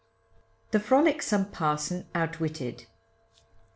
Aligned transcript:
THE 0.71 0.79
FROLICSOME 0.79 1.51
PARSON 1.51 2.07
OUTWITTED. 2.15 2.87